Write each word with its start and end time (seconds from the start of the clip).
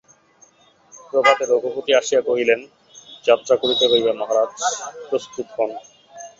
প্রভাতে 1.09 1.43
রঘুপতি 1.45 1.91
আসিয়া 1.95 2.21
কহিলেন, 2.21 2.59
যাত্রা 3.25 3.55
করিতে 3.61 3.85
হইবে 3.91 4.11
মহারাজ, 4.19 4.51
প্রস্তুত 5.07 5.47
হোন। 5.55 5.71